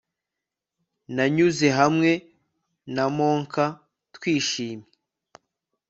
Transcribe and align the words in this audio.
nanyuze 1.15 1.67
hamwe 1.79 2.11
na 2.95 3.05
monka 3.15 3.65
twishimye 4.15 4.87